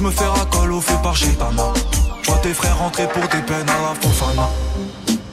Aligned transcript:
Je 0.00 0.06
me 0.06 0.10
fais 0.12 0.24
racole 0.24 0.72
au 0.72 0.80
feu 0.80 0.94
par 1.02 1.14
chez 1.14 1.32
pas 1.32 1.50
mort 1.50 1.74
tes 2.42 2.54
frères 2.54 2.78
rentrer 2.78 3.06
pour 3.08 3.22
des 3.22 3.42
peines 3.42 3.68
à 3.68 3.80
la 3.82 3.94
Fofana. 4.00 4.48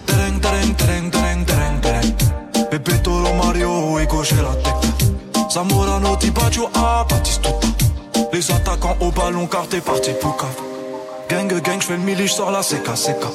Tereng, 0.06 0.40
tereng, 0.40 0.74
tereng, 0.76 1.10
tereng, 1.10 1.46
tereng, 1.46 1.82
tereng. 1.82 3.02
Toro 3.04 3.34
Mario 3.34 4.00
et 4.00 4.08
gauche 4.08 4.34
la 4.34 4.56
tête. 4.64 5.50
Zamorano, 5.50 6.16
Tibaggio, 6.18 6.70
ah, 6.76 7.06
Batistuta. 7.10 7.68
Les 8.34 8.52
attaquants 8.52 8.98
au 9.00 9.12
ballon 9.12 9.48
car 9.48 9.68
t'es 9.68 9.80
parti 9.80 10.12
pour 10.20 10.36
cave. 10.38 10.50
Gang, 11.30 11.48
gang, 11.62 11.82
j'fais 11.82 11.98
le 11.98 12.04
mili, 12.04 12.28
j'sors 12.28 12.52
la 12.52 12.62
CK, 12.62 12.94
CK. 12.96 13.26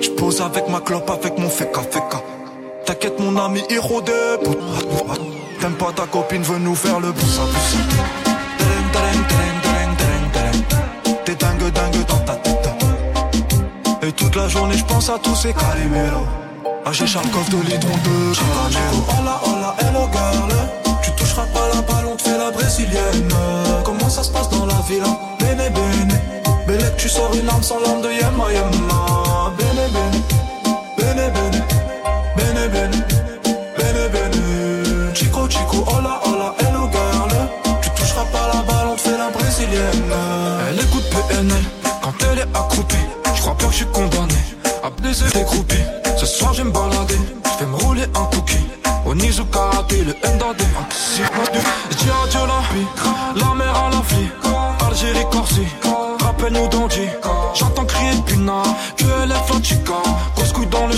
J'pose 0.00 0.40
avec 0.40 0.68
ma 0.68 0.80
clope, 0.80 1.10
avec 1.10 1.38
mon 1.38 1.48
feka, 1.48 1.82
feka. 1.90 2.22
T'inquiète, 2.86 3.18
mon 3.18 3.36
ami, 3.36 3.62
héros 3.68 4.00
de. 4.00 4.38
T'aimes 5.60 5.74
pas 5.74 5.92
ta 5.94 6.06
copine, 6.06 6.42
veut 6.42 6.58
nous 6.58 6.76
faire 6.76 7.00
le. 7.00 7.12
Tereng, 7.12 7.26
tereng, 7.26 7.88
tereng, 8.58 8.92
tereng, 8.92 9.26
tereng, 9.28 9.47
Et 14.08 14.12
toute 14.12 14.36
la 14.36 14.48
journée, 14.48 14.74
j'pense 14.78 15.10
à 15.10 15.18
tous 15.18 15.36
ces 15.36 15.52
Calimero. 15.52 16.24
Ah, 16.86 16.92
j'ai 16.92 17.06
Charkov 17.06 17.46
de 17.50 17.58
litron 17.58 17.94
de 18.06 18.34
Calimero. 18.34 19.04
Hola, 19.20 19.38
hola, 19.44 19.76
hello 19.80 20.08
girl. 20.10 20.50
Tu 21.02 21.10
toucheras 21.12 21.44
pas 21.52 21.68
la 21.74 21.82
balle, 21.82 22.06
on 22.10 22.16
te 22.16 22.22
fait 22.22 22.38
la 22.38 22.50
brésilienne. 22.50 23.28
Comment 23.84 24.08
ça 24.08 24.22
se 24.22 24.30
passe 24.30 24.48
dans 24.48 24.64
la 24.64 24.80
ville? 24.88 25.02
Bene, 25.38 25.70
bene. 25.74 26.18
Belle 26.66 26.94
tu 26.96 27.06
sors 27.10 27.34
une 27.34 27.50
arme 27.50 27.62
sans 27.62 27.80
l'arme 27.80 28.00
de 28.00 28.08
Yema, 28.08 28.50
Yema. 28.50 28.97
Quand 42.08 42.26
elle 42.32 42.38
est 42.38 42.56
accroupie. 42.56 42.96
Je 43.34 43.40
crois 43.40 43.54
pas 43.54 43.66
que 43.66 43.72
je 43.72 43.76
suis 43.76 43.86
condamné 43.86 44.34
à 44.82 44.90
baiser 45.02 45.26
des 45.34 45.42
groupies. 45.42 45.84
Ce 46.16 46.26
soir, 46.26 46.54
je 46.54 46.62
me 46.62 46.70
balader. 46.70 47.18
Je 47.44 47.64
vais 47.64 47.70
me 47.70 47.76
rouler 47.76 48.04
un 48.14 48.24
cookie. 48.34 48.66
Au 49.06 49.14
Nizu 49.14 49.42
karaté, 49.52 50.04
le 50.04 50.12
Ndadé. 50.34 50.64
Je 51.16 51.96
dis 51.96 52.10
adieu 52.24 52.40
la 52.46 53.40
la 53.40 53.54
mer 53.54 53.74
à 53.76 53.90
la 53.90 54.00
vie. 54.08 54.28
Algérie, 54.86 55.26
Corsi, 55.30 55.66
rappelle-nous 56.20 56.68
d'Andy. 56.68 57.08
J'entends 57.54 57.84
crier 57.84 58.12
Puna, 58.26 58.62
que 58.96 59.04
est 59.04 59.46
Fatica. 59.46 59.94
Grosse 60.34 60.52
couille 60.52 60.66
dans 60.66 60.86
le 60.86 60.94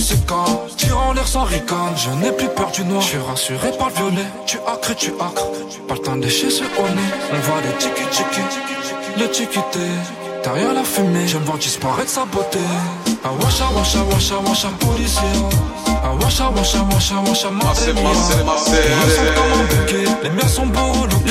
tire 0.77 0.99
en 0.99 1.13
l'air 1.13 1.27
sans 1.27 1.45
ricane. 1.45 1.95
Je 1.97 2.11
n'ai 2.11 2.33
plus 2.33 2.49
peur 2.49 2.71
du 2.71 2.85
noir, 2.85 3.03
je 3.03 3.09
suis 3.09 3.19
rassuré 3.19 3.71
par 3.79 3.89
le 3.89 3.95
violet. 3.95 4.27
Tu 4.47 4.59
acres 4.67 4.95
tu 4.97 5.11
acres, 5.21 5.47
pas 5.89 5.95
le 5.95 6.01
temps 6.01 6.17
de 6.17 6.23
lécher 6.23 6.51
ce 6.51 6.63
nez. 6.63 6.69
On 7.33 7.39
voit 7.41 7.61
les 7.63 7.77
tiki 7.79 8.05
tiki, 8.11 8.41
le 9.19 9.31
tiquité. 9.31 10.20
Derrière 10.43 10.73
la 10.73 10.85
fumée, 10.85 11.27
je 11.27 11.37
me 11.39 11.45
vois 11.45 11.59
disparaître 11.59 12.11
sa 12.11 12.25
beauté. 12.25 12.59
Ah 13.25 13.31
washa 13.43 13.67
washa 13.77 13.99
washa 14.11 14.37
washa 14.47 14.69
policier. 14.81 15.23
Ah 15.87 16.13
washa 16.21 16.49
washa 16.51 16.79
washa 16.91 17.17
washa. 17.27 17.49
Les 17.87 17.93
miens 17.93 18.15
sont 19.17 19.31
comme 19.37 19.53
un 19.53 19.65
bouquet, 19.65 20.05
les 20.23 20.31
miens 20.31 20.49
sont 20.49 20.67
beaux 20.67 21.07
lookés. 21.11 21.31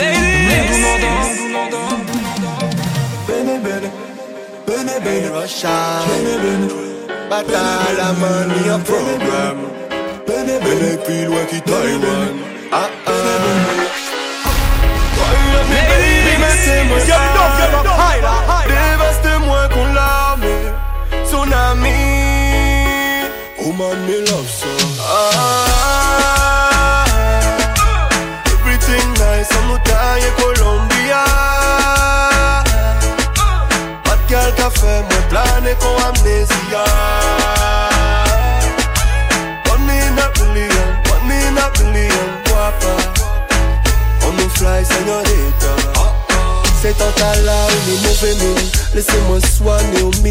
Bene 3.28 3.60
bene, 3.64 3.90
bene 4.68 4.96
bene, 5.04 5.28
Russia, 5.36 5.70
bene 6.08 6.38
bene, 6.44 6.68
Batala 7.30 8.14
money 8.20 8.70
a 8.70 8.78
program. 8.80 9.58
bene 10.28 10.60
bene. 10.60 10.98
Plus 11.04 11.26
loin 11.26 11.46
Taiwan. 11.66 12.34
Ah 12.72 12.90
ah. 13.08 13.12
Dévaste-moi 16.26 17.00
Oh 23.82 23.96
man, 23.96 24.06
me 24.06 24.18
love 24.28 24.50
so. 24.50 24.68
Ah. 25.00 26.36
Everything 28.52 29.08
nice, 29.14 29.48
I'm 29.56 29.70
dying 29.88 30.36
Colombia. 30.36 31.24
Bad 34.04 34.20
girl 34.28 34.52
café, 34.58 34.94
moi 35.08 35.22
plané 35.30 35.72
con 35.80 35.96
amnesia. 36.08 36.84
One 39.72 39.90
in 39.90 40.20
a 40.20 40.28
million, 40.40 40.90
one 41.08 41.32
in 41.32 41.58
a 41.58 41.66
million, 41.80 42.30
guapa. 42.48 42.94
On 44.26 44.32
nous 44.34 44.52
fly, 44.58 44.84
señorita. 44.84 45.72
C'est 46.82 47.02
en 47.02 47.12
tas 47.12 47.36
là 47.42 47.68
où 47.68 48.08
mauvais 48.08 48.36
mine 48.36 48.70
Laissez-moi 48.94 49.40
soigner 49.42 50.02
aux 50.02 50.16
musiques 50.24 50.29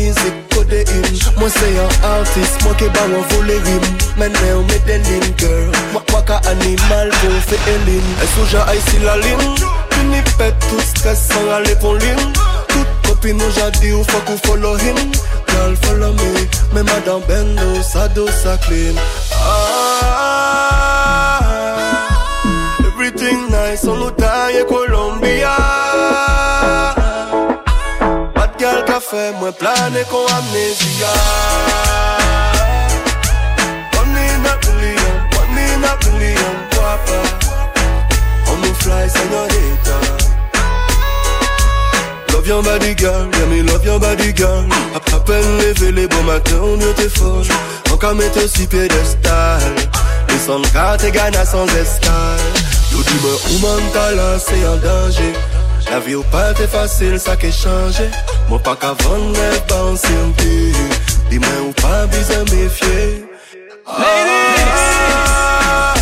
Moi 1.48 1.56
c'est 1.60 1.78
un 1.78 1.88
artiste, 2.10 2.62
moi 2.62 2.74
qui 2.74 2.84
bat 2.90 3.04
un 3.04 3.34
voler 3.34 3.54
rime 3.54 3.80
Maintenant 4.18 4.58
on 4.58 4.62
met 4.64 4.80
des 4.80 4.98
lignes 4.98 5.34
girl 5.38 5.70
qu'un 6.26 6.40
animal 6.50 7.08
pour 7.08 7.30
faire 7.46 7.68
Eline 7.74 8.02
Elle 8.20 8.28
sous 8.28 8.54
ici 8.76 8.98
la 9.02 9.16
ligne 9.16 9.54
Fini 9.92 10.20
pète 10.36 10.58
tout 10.68 10.80
stress 10.80 11.28
sans 11.32 11.50
aller 11.54 11.74
pour 11.76 11.94
ligne 11.94 12.32
Toute 12.68 12.86
copine 13.06 13.38
nous 13.38 13.50
j'ai 13.54 13.70
dit 13.80 13.92
ou 13.94 14.04
faut 14.04 14.20
qu'on 14.26 14.36
follow 14.46 14.76
him. 14.76 14.96
Girl 15.48 15.74
follow 15.76 16.12
me. 16.12 16.46
Mais 16.74 16.82
madame 16.82 17.22
Bendo 17.26 17.82
ça 17.82 18.08
dos 18.08 18.28
ça 18.28 18.58
clean. 18.58 18.94
Ah 19.32 19.78
Everything 22.80 23.46
nice 23.46 23.84
on 23.84 23.96
nous 23.96 24.10
taille 24.10 24.66
Colombia 24.68 24.98
Bad 24.98 25.07
girl 29.10 29.20
café, 29.20 29.32
moi 29.38 29.52
plané 29.52 30.04
con 30.10 30.26
amnesia 30.26 31.06
One 33.96 34.16
in 34.16 34.46
a 34.46 34.56
billion, 34.60 35.14
one 35.36 35.58
in 35.58 35.84
a 35.84 35.96
billion, 35.98 36.54
guapa 36.72 37.20
On 38.50 38.56
nous 38.56 38.74
fly, 38.74 39.08
señorita 39.08 39.98
Love 42.32 42.46
your 42.46 42.62
body 42.62 42.94
girl, 42.94 43.28
yeah 43.32 43.46
me 43.46 43.62
love 43.62 43.84
your 43.84 43.98
body 43.98 44.32
girl. 44.34 44.64
À 44.94 45.16
à 45.16 45.20
peine 45.20 45.58
levé 45.58 45.92
les 45.92 46.06
bons 46.06 46.22
matins, 46.22 46.60
on 46.62 46.76
mieux 46.76 46.92
t'es 46.94 47.08
folle 47.08 47.46
Encore 47.92 48.14
mettre 48.14 48.48
sur 48.48 48.68
piédestal 48.68 49.60
Les 50.28 50.38
sons 50.38 50.60
de 50.60 50.98
t'es 50.98 51.10
gagné 51.10 51.44
sans 51.44 51.66
escale. 51.66 52.38
Yo 52.92 53.02
dis-moi 53.02 53.32
où 53.50 53.58
man 53.60 53.92
talent 53.92 54.38
c'est 54.38 54.66
en 54.66 54.76
danger? 54.76 55.32
La 55.90 56.00
vie 56.00 56.16
au 56.16 56.22
pas 56.24 56.50
est 56.50 56.66
facile, 56.66 57.18
changé 58.48 58.50
Moi 58.50 58.58
pas 58.58 58.76
qu'à 58.76 58.94
vendre 59.02 59.32
les 59.32 59.60
bancs 59.68 60.00
Dis-moi 61.30 61.48
où 61.68 61.72
pas 61.80 62.06
besoin 62.06 62.44
méfier 62.44 63.24
Ah, 63.86 65.94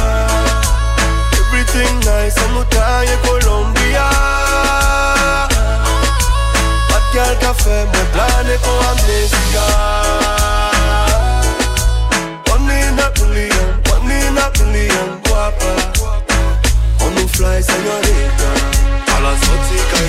Everything 1.33 1.99
nice, 2.01 2.37
I'm 2.37 2.55
not 2.55 2.71
dying 2.71 3.21
Colombia. 3.23 4.09
Bad 6.89 7.05
girl 7.12 7.37
café, 7.41 7.77
moi 7.93 8.04
plané 8.13 8.57
con 8.65 8.78
amnesia. 8.91 9.66
One 12.51 12.71
in 12.71 12.98
a 12.98 13.01
in 14.10 14.39
a 14.39 14.41
guapa 15.28 15.72
On 17.01 17.10
nous 17.10 17.28
fly, 17.28 17.63
señorita 17.63 18.51
A 19.16 19.19
la 19.21 19.31
exotica 19.33 19.98
y 20.03 20.04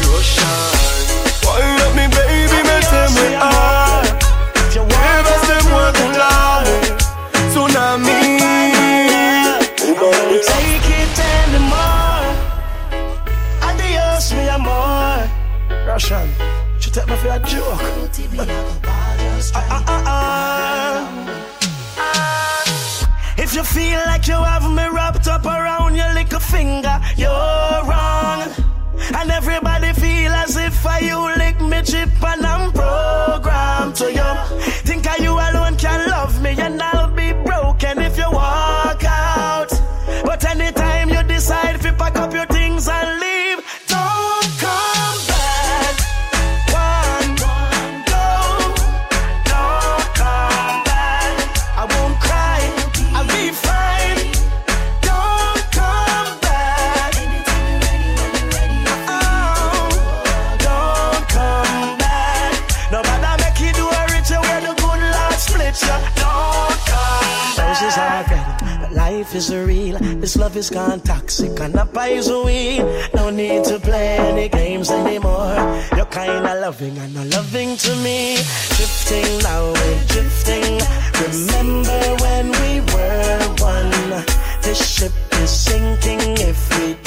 This 70.27 70.35
love 70.35 70.57
is 70.57 70.69
gone 70.69 70.99
toxic 70.99 71.57
and 71.61 71.73
not 71.73 71.95
weed. 71.95 72.83
No 73.15 73.29
need 73.29 73.63
to 73.63 73.79
play 73.79 74.17
any 74.17 74.49
games 74.49 74.91
anymore. 74.91 75.55
You're 75.95 76.11
kinda 76.11 76.53
loving 76.59 76.97
and 76.97 77.13
not 77.15 77.27
loving 77.27 77.77
to 77.77 77.95
me. 78.03 78.35
Drifting 78.75 79.37
now, 79.41 79.71
we're 79.71 80.03
drifting. 80.07 80.81
Remember 81.23 82.01
when 82.23 82.51
we 82.59 82.81
were 82.91 83.39
one? 83.71 84.25
This 84.63 84.85
ship 84.95 85.13
is 85.41 85.49
sinking. 85.49 86.35
If 86.51 86.59
we 86.77 87.06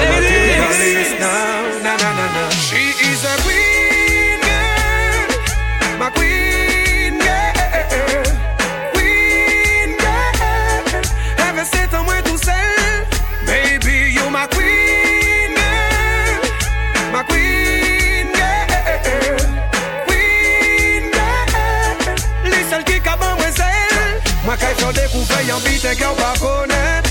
Akay 24.61 24.75
fèr 24.77 24.91
dekouvre 24.93 25.39
yon 25.47 25.61
bitè 25.65 25.95
pa 26.19 26.35
konèt 26.37 27.07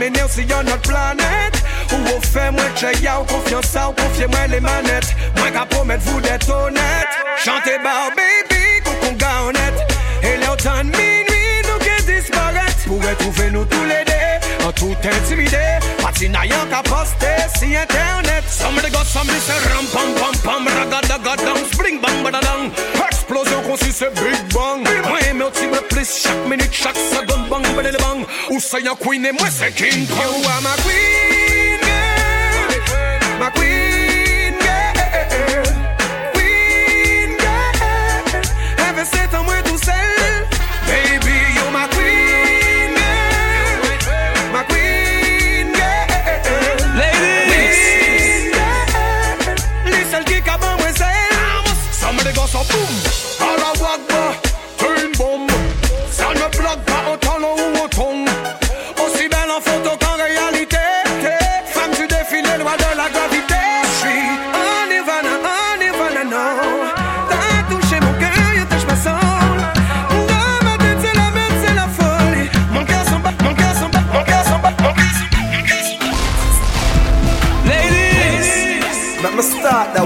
menè 0.00 0.22
ou 0.24 0.30
si 0.32 0.46
yon 0.48 0.64
not 0.64 0.80
planèt 0.86 1.58
Ou 1.92 2.14
ou 2.14 2.22
fè 2.24 2.46
mwen 2.56 2.72
chè 2.80 2.94
ya 3.04 3.18
ou 3.20 3.26
ou 3.90 3.92
konfye 3.98 4.30
mwen 4.32 4.48
le 4.54 4.60
manèt 4.64 5.12
Mwen 5.36 5.52
ka 5.52 5.66
promèt 5.74 6.00
vou 6.06 6.24
honèt 6.48 7.20
Chante 7.44 7.76
baby 8.16 8.80
koukoun 8.80 9.20
ga 9.20 9.34
honèt 9.44 9.84
E 10.24 10.38
lè 10.40 10.48
ou 10.48 10.56
tan 10.56 10.88
minwi 10.88 11.60
nou 11.68 11.76
disparèt 12.08 12.80
Pou 12.86 12.96
wè 13.04 13.12
trouve 13.20 13.50
nou 13.52 13.68
tou 13.68 13.84
lè 13.92 14.00
tout 14.72 15.08
intimidè 15.12 15.82
Patina 16.00 16.46
yon 16.48 16.66
ka 16.70 16.80
poste 16.88 17.30
si 17.58 17.74
internet. 17.76 18.44
Somri 18.50 18.90
gò 18.90 19.04
somri 19.04 19.38
se 19.40 19.54
ram 19.68 19.86
pam 19.92 20.14
pam 20.18 20.34
pam. 20.44 20.66
Spring 21.72 22.00
bang 22.00 22.72
Explosion 23.10 23.62
konsi 23.68 23.92
se 23.92 24.10
big 24.16 24.40
bang. 24.54 24.91
Minute, 26.56 26.70
chak 26.70 26.94
second 26.96 27.48
bang 27.48 27.64
bang 27.76 28.22
queen 28.94 29.22
king. 29.74 30.06
You 30.20 30.28
are 30.52 30.62
my 30.68 30.76
queen 30.84 31.80
girl 31.80 33.20
My 33.42 33.48
queen 33.56 34.54
girl 34.66 34.92
Queen 36.34 37.30
girl 37.44 37.72
Have 38.82 38.98
Ever 38.98 39.04
set 39.06 39.32
an 39.32 39.51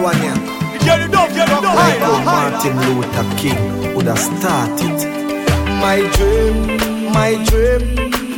one, 0.07 0.23
yeah. 0.23 0.39
Get 0.87 1.01
it 1.01 1.15
up, 1.15 1.29
get 1.35 1.49
it 1.49 1.55
up, 1.55 1.65
Like 1.65 1.99
how. 1.99 2.23
Martin 2.25 2.77
Luther 2.87 3.27
King 3.41 3.95
would 3.95 4.07
have 4.07 4.19
started. 4.19 4.99
My 5.83 5.99
dream, 6.17 6.57
my 7.19 7.33
dream, 7.49 7.83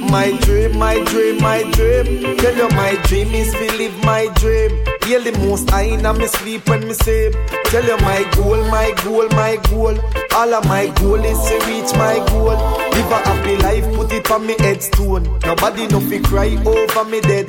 my 0.09 0.29
dream, 0.45 0.79
my 0.79 0.97
dream, 1.11 1.37
my 1.43 1.61
dream. 1.77 2.37
Tell 2.41 2.57
you 2.57 2.69
my 2.71 2.93
dream 3.09 3.29
is 3.35 3.53
to 3.53 3.67
live 3.81 3.97
my 4.03 4.33
dream. 4.41 4.71
Hear 5.05 5.21
the 5.21 5.33
most 5.45 5.71
I 5.71 5.83
in 5.83 6.07
me 6.19 6.27
sleep 6.27 6.69
when 6.71 6.89
me 6.89 6.95
sleep. 6.95 7.35
Tell 7.71 7.85
you 7.85 7.99
my 7.99 8.21
goal, 8.37 8.61
my 8.77 8.89
goal, 9.05 9.29
my 9.43 9.57
goal. 9.69 9.97
All 10.39 10.55
of 10.55 10.65
my 10.65 10.87
goal 11.01 11.23
is 11.33 11.41
to 11.49 11.57
reach 11.69 11.93
my 12.05 12.17
goal. 12.31 12.57
Live 12.97 13.13
a 13.13 13.19
happy 13.29 13.57
life, 13.67 13.85
put 13.95 14.13
it 14.13 14.31
on 14.31 14.47
me 14.47 14.57
headstone. 14.59 15.25
Nobody 15.45 15.87
no 15.89 16.01
fi 16.01 16.19
cry 16.21 16.51
over 16.65 17.05
me 17.11 17.21
dead. 17.21 17.49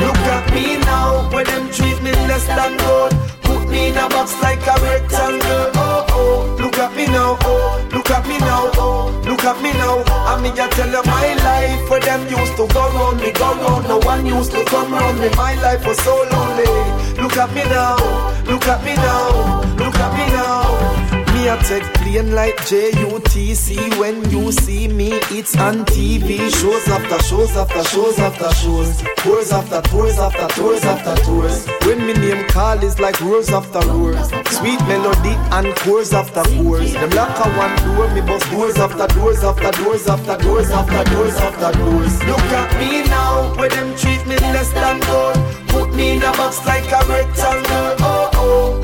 Look 0.00 0.16
at 0.32 0.54
me 0.54 0.78
now, 0.78 1.28
when 1.30 1.44
them 1.44 1.70
treat 1.70 2.02
me 2.02 2.12
less 2.28 2.46
than 2.46 2.76
gold. 2.78 3.19
Me 4.20 4.26
a 4.26 4.28
box 4.28 4.42
like 4.42 4.66
a 4.66 4.74
rectangle. 4.82 5.70
Oh 5.74 6.06
oh, 6.10 6.56
look 6.60 6.78
at 6.78 6.94
me 6.94 7.06
now. 7.06 7.38
Oh, 7.42 7.88
look 7.92 8.10
at 8.10 8.26
me 8.26 8.38
now. 8.38 8.70
Oh, 8.74 9.22
look 9.24 9.44
at 9.44 9.62
me 9.62 9.72
now. 9.72 10.02
I 10.26 10.40
mean, 10.42 10.52
I 10.52 10.68
tell 10.68 10.88
you 10.88 11.02
my 11.04 11.34
life 11.34 11.88
where 11.88 12.00
them 12.00 12.28
used 12.28 12.56
to 12.56 12.66
go 12.68 12.88
round 12.92 13.20
me, 13.20 13.32
go 13.32 13.54
round. 13.54 13.88
No 13.88 13.98
one 13.98 14.26
used 14.26 14.52
to 14.52 14.64
come 14.64 14.92
round 14.92 15.20
me. 15.20 15.30
My 15.36 15.54
life 15.62 15.86
was 15.86 15.98
so 15.98 16.14
lonely. 16.32 17.22
Look 17.22 17.36
at 17.36 17.54
me 17.54 17.64
now. 17.64 17.96
Look 18.44 18.66
at 18.66 18.84
me 18.84 18.94
now. 18.94 19.62
Look 19.76 19.96
at 19.96 20.12
me 20.12 20.26
now. 20.32 21.09
Me 21.40 21.48
a 21.48 21.56
take 21.62 21.90
plane 21.94 22.34
like 22.34 22.56
JUTC 22.68 23.98
When 23.98 24.30
you 24.30 24.52
see 24.52 24.88
me, 24.88 25.08
it's 25.30 25.56
on 25.56 25.86
TV 25.86 26.36
Shows 26.60 26.86
after 26.86 27.18
shows 27.24 27.56
after 27.56 27.82
shows 27.84 28.18
after 28.18 28.50
shows. 28.56 29.02
Tours 29.16 29.50
after 29.50 29.80
tours 29.88 30.18
after 30.18 30.48
tours 30.48 30.84
after 30.84 31.14
tours. 31.24 31.66
When 31.86 32.06
me 32.06 32.12
name 32.12 32.46
call 32.48 32.84
is 32.84 33.00
like 33.00 33.18
roars 33.22 33.48
after 33.48 33.80
roars 33.88 34.28
Sweet 34.50 34.80
melody 34.86 35.34
and 35.56 35.74
chords 35.76 36.12
after 36.12 36.42
chords. 36.42 36.92
Them 36.92 37.08
lock 37.10 37.34
a 37.38 37.48
one 37.56 37.76
door, 37.88 38.14
me 38.14 38.20
bust 38.20 38.50
doors 38.50 38.76
after 38.76 39.06
doors 39.14 39.42
after 39.42 39.70
doors 39.82 40.06
after 40.06 40.36
doors 40.44 40.70
after 40.70 41.04
doors 41.10 41.36
after 41.36 41.78
doors. 41.78 42.22
Look 42.24 42.52
at 42.52 42.78
me 42.78 43.08
now, 43.08 43.54
where 43.56 43.70
them 43.70 43.96
treat 43.96 44.26
me 44.26 44.36
less 44.52 44.70
than 44.74 45.00
gold. 45.08 45.36
Put 45.68 45.94
me 45.94 46.16
in 46.16 46.22
a 46.22 46.32
box 46.32 46.66
like 46.66 46.84
a 46.84 47.00
rectangle. 47.08 47.96
Oh 48.04 48.19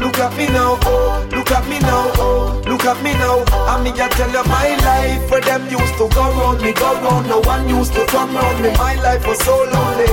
look 0.00 0.18
at 0.18 0.37
me 0.37 0.46
now, 0.46 0.78
oh. 0.82 1.26
Look 1.30 1.50
at 1.50 1.68
me 1.68 1.78
now, 1.80 2.12
oh. 2.16 2.62
Look 2.66 2.85
at 2.85 3.02
me 3.02 3.12
now, 3.14 3.44
I 3.66 3.82
me 3.82 3.90
I 3.90 4.08
tell 4.08 4.30
you 4.30 4.44
my 4.44 4.75
life 4.82 5.30
Where 5.30 5.40
them 5.40 5.62
used 5.70 5.94
to 5.99 6.08
go 6.08 6.25
round 6.38 6.62
me, 6.62 6.73
go 6.73 6.94
round. 7.02 7.28
No 7.28 7.40
one 7.40 7.68
used 7.68 7.92
to 7.94 8.04
come 8.06 8.35
round 8.35 8.62
me. 8.62 8.70
My 8.76 8.94
life 9.02 9.26
was 9.26 9.38
so 9.38 9.54
lonely. 9.54 10.06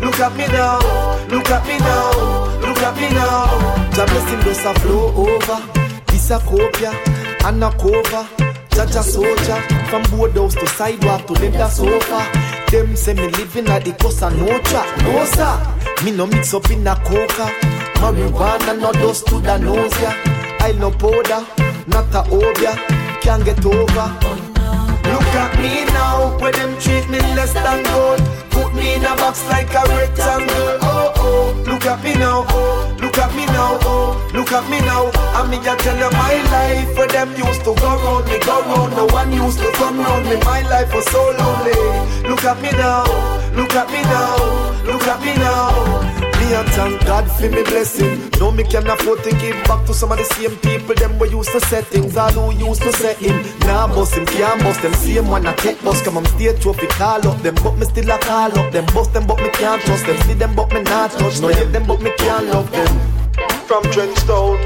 Look 0.00 0.18
at 0.20 0.34
me 0.36 0.46
now, 0.48 0.78
look 1.28 1.50
at 1.50 1.66
me 1.66 1.78
now. 1.78 2.58
Look 2.60 2.78
at 2.78 2.96
me 2.96 3.08
now. 3.10 3.90
Jah 3.92 4.06
blessing 4.06 4.40
does 4.40 4.64
a 4.64 4.74
flow 4.80 5.12
over. 5.14 5.58
This 6.06 6.30
a 6.30 6.38
copia 6.38 6.92
and 7.44 7.64
a 7.64 7.70
cover. 7.72 8.48
Jaja 8.78 9.02
soldier 9.02 9.60
From 9.90 10.02
boardhouse 10.04 10.54
to 10.54 10.66
sidewalk 10.68 11.26
to 11.26 11.32
leather 11.32 11.68
sofa. 11.68 12.22
Them 12.70 12.94
say 12.94 13.14
me 13.14 13.26
living 13.28 13.66
at 13.68 13.84
the 13.84 13.92
coast 13.94 14.22
and 14.22 14.38
no 14.38 14.58
track 14.60 15.02
No 15.02 15.24
sir, 15.24 16.04
me 16.04 16.12
no 16.12 16.26
mix 16.26 16.52
up 16.54 16.70
in 16.70 16.86
a 16.86 16.94
coca 16.96 17.77
Marijuana 18.00 18.78
no 18.80 18.92
dust 18.92 19.26
to 19.26 19.40
the 19.40 19.58
nose 19.58 20.00
ya 20.00 20.12
I 20.60 20.72
no 20.72 20.90
powder, 20.90 21.42
not 21.86 22.14
a 22.14 22.22
obia 22.30 22.74
Can't 23.20 23.44
get 23.44 23.64
over 23.64 24.08
Look 25.08 25.34
at 25.34 25.58
me 25.58 25.84
now, 25.92 26.36
where 26.38 26.52
them 26.52 26.78
treat 26.80 27.08
me 27.08 27.18
less 27.34 27.52
than 27.52 27.82
gold 27.84 28.20
Put 28.50 28.74
me 28.74 28.94
in 28.94 29.04
a 29.04 29.16
box 29.16 29.46
like 29.48 29.72
a 29.74 29.82
rectangle 29.88 30.78
Oh 30.82 31.18
oh, 31.28 31.64
look 31.66 31.86
at 31.86 32.02
me 32.02 32.14
now, 32.14 32.44
oh, 32.48 32.96
look 33.00 33.18
at 33.18 33.34
me 33.34 33.44
now, 33.46 33.78
oh, 33.82 34.30
look 34.32 34.52
at 34.52 34.68
me 34.70 34.80
now. 34.80 35.10
I 35.36 35.46
mean, 35.48 35.60
I 35.60 35.76
tell 35.76 35.96
you 35.96 36.10
my 36.10 36.34
life, 36.54 36.94
for 36.96 37.06
them 37.06 37.30
used 37.36 37.64
to 37.64 37.74
go 37.74 37.90
round 38.02 38.26
me, 38.26 38.38
go 38.40 38.60
round. 38.62 38.96
No 38.96 39.06
one 39.06 39.32
used 39.32 39.58
to 39.58 39.70
come 39.74 39.98
round 39.98 40.24
me. 40.28 40.36
My 40.44 40.62
life 40.62 40.92
was 40.94 41.04
so 41.06 41.22
lonely. 41.38 42.28
Look 42.28 42.44
at 42.44 42.60
me 42.60 42.70
now, 42.72 43.04
look 43.54 43.74
at 43.74 43.88
me 43.90 44.02
now, 44.02 44.36
look 44.84 45.06
at 45.06 45.20
me 45.22 45.34
now 45.34 46.27
me 46.48 46.54
and 46.54 46.68
thank 46.70 47.04
God 47.04 47.30
for 47.30 47.48
me 47.48 47.62
blessing. 47.62 48.30
No, 48.40 48.50
me 48.50 48.64
can 48.64 48.86
afford 48.86 49.22
to 49.24 49.30
give 49.36 49.56
back 49.64 49.84
to 49.86 49.94
some 49.94 50.12
of 50.12 50.18
the 50.18 50.24
same 50.24 50.56
people 50.58 50.94
them 50.94 51.18
we 51.18 51.28
used 51.28 51.50
to 51.52 51.60
set 51.60 51.84
things. 51.86 52.16
All 52.16 52.30
who 52.30 52.66
used 52.66 52.82
to 52.82 52.92
set 52.92 53.16
him. 53.16 53.36
Now 53.60 53.86
nah, 53.86 53.94
bust 53.94 54.14
him, 54.14 54.26
can't 54.26 54.62
bust 54.62 54.82
them. 54.82 54.94
Same 54.94 55.28
one 55.28 55.46
I 55.46 55.54
take 55.56 55.82
bust. 55.82 56.04
Come 56.04 56.16
on 56.16 56.24
stage 56.26 56.60
trophy, 56.60 56.86
call 56.86 57.26
up 57.28 57.42
them, 57.42 57.54
but 57.62 57.76
me 57.76 57.84
still 57.84 58.10
a 58.10 58.18
call 58.18 58.58
up 58.58 58.72
them. 58.72 58.86
Bust 58.94 59.12
them, 59.12 59.26
but 59.26 59.38
me 59.38 59.50
can't 59.50 59.82
trust 59.82 60.06
them. 60.06 60.16
See 60.22 60.34
them, 60.34 60.54
but 60.54 60.72
me 60.72 60.82
not 60.82 61.10
touch. 61.12 61.40
No 61.40 61.48
hate 61.48 61.72
them, 61.72 61.86
but 61.86 62.00
me 62.00 62.10
can't 62.16 62.46
love 62.46 62.70
them. 62.72 62.92
From 63.68 63.82
Trenchtown, 63.92 64.56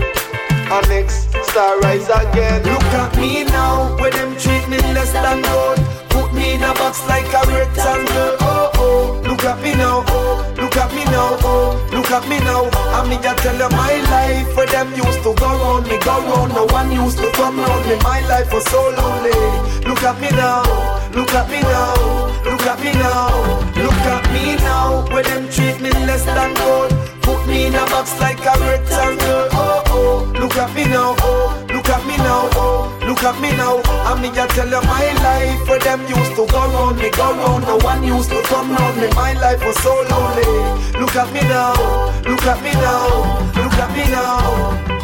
Annex, 0.71 1.27
Star 1.49 1.81
Rise 1.81 2.09
again. 2.09 2.63
Look 2.63 2.83
at 3.03 3.17
me 3.17 3.45
now, 3.45 3.97
where 3.99 4.11
them 4.11 4.37
treat 4.37 4.69
me 4.69 4.79
less 4.95 5.13
than 5.13 5.43
gold. 5.43 5.79
Put 6.11 6.33
me 6.35 6.55
in 6.55 6.63
a 6.63 6.73
box 6.75 7.07
like 7.09 7.27
a 7.27 7.43
rectangle. 7.51 8.37
Oh 8.41 8.62
oh, 8.83 9.23
look 9.23 9.45
at 9.45 9.63
me 9.63 9.73
now. 9.75 10.05
Oh, 10.09 10.43
look 10.59 10.77
at 10.77 10.91
me 10.95 11.05
now. 11.05 11.39
Oh, 11.47 11.79
look 11.95 12.11
at 12.11 12.27
me 12.29 12.39
now. 12.41 12.67
I 12.99 13.07
mean, 13.09 13.23
I 13.23 13.35
tell 13.39 13.55
you 13.55 13.71
my 13.71 13.95
life 14.11 14.57
where 14.57 14.67
them 14.67 14.91
used 14.99 15.23
to 15.23 15.31
go 15.39 15.49
round 15.63 15.87
me, 15.87 15.97
go 16.03 16.19
round. 16.27 16.51
No 16.55 16.67
one 16.67 16.91
used 16.91 17.19
to 17.19 17.31
come 17.33 17.59
round 17.59 17.87
me. 17.87 17.97
My 18.03 18.21
life 18.27 18.53
was 18.53 18.65
so 18.67 18.83
lonely. 18.99 19.39
Look 19.87 20.03
at 20.03 20.21
me 20.21 20.31
now. 20.35 20.67
Look 21.15 21.33
at 21.35 21.47
me 21.51 21.61
now. 21.63 21.95
Look 22.45 22.67
at 22.67 22.79
me 22.83 22.93
now. 22.93 23.31
Look 23.79 24.05
at 24.15 24.25
me 24.35 24.57
now. 24.57 25.07
Where 25.13 25.23
them 25.23 25.49
treat 25.51 25.81
me 25.81 25.91
less 26.09 26.25
than 26.25 26.55
gold. 26.55 26.91
Put 27.23 27.47
me 27.47 27.67
in 27.67 27.75
a 27.75 27.85
box 27.87 28.19
like 28.21 28.41
a 28.41 28.55
rectangle. 28.67 29.49
Oh 29.53 29.83
oh, 29.93 30.33
look 30.41 30.57
at 30.57 30.75
me 30.75 30.85
now. 30.85 31.15
Oh, 31.19 31.62
look 31.83 31.99
at 31.99 32.07
me 32.07 32.17
now. 32.17 32.49
Oh, 32.55 32.99
look 33.07 33.23
at 33.25 33.41
me 33.41 33.51
now. 33.57 33.83
I 34.07 34.21
mean, 34.21 34.33
I 34.39 34.47
tell 34.49 34.69
you 34.69 34.81
my 34.87 35.13
life 35.27 35.69
where 35.69 35.81
them 35.81 36.01
used 36.03 36.35
to 36.37 36.47
go 36.47 36.61
round 36.71 36.99
me, 36.99 37.11
go 37.11 37.35
round. 37.35 37.65
No 37.65 37.77
one 37.79 38.05
used 38.05 38.31
to 38.31 38.41
come 38.43 38.71
round 38.71 39.01
me. 39.01 39.09
My 39.15 39.33
life 39.35 39.65
was 39.65 39.77
so 39.83 39.91
lonely. 40.11 41.01
Look 41.01 41.17
at 41.17 41.33
me 41.33 41.41
now. 41.43 41.75
Look 42.23 42.47
at 42.47 42.63
me 42.63 42.73
now. 42.73 43.53
Look 43.59 43.75
at 43.75 43.91
me 43.97 44.05
now. 44.11 45.02